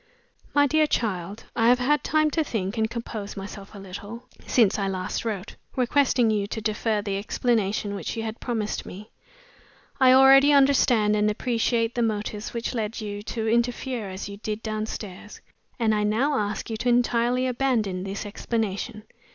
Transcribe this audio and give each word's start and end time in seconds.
"MY 0.55 0.65
DEAR 0.65 0.87
CHILD 0.87 1.43
I 1.55 1.67
have 1.67 1.77
had 1.77 2.03
time 2.03 2.31
to 2.31 2.43
think 2.43 2.75
and 2.75 2.89
compose 2.89 3.37
myself 3.37 3.75
a 3.75 3.77
little, 3.77 4.23
since 4.47 4.79
I 4.79 4.87
last 4.87 5.23
wrote, 5.23 5.57
requesting 5.75 6.31
you 6.31 6.47
to 6.47 6.59
defer 6.59 7.03
the 7.03 7.19
explanation 7.19 7.93
which 7.93 8.17
you 8.17 8.23
had 8.23 8.39
promised 8.39 8.83
me. 8.83 9.11
I 9.99 10.13
already 10.13 10.51
understand 10.53 11.15
(and 11.15 11.29
appreciate) 11.29 11.93
the 11.93 12.01
motives 12.01 12.51
which 12.51 12.73
led 12.73 12.99
you 12.99 13.21
to 13.21 13.47
interfere 13.47 14.09
as 14.09 14.27
you 14.27 14.37
did 14.37 14.63
downstairs, 14.63 15.39
and 15.77 15.93
I 15.93 16.01
now 16.03 16.35
ask 16.35 16.71
you 16.71 16.77
to 16.77 16.89
entirely 16.89 17.45
abandon 17.45 18.03
the 18.03 18.17
explanation. 18.25 19.03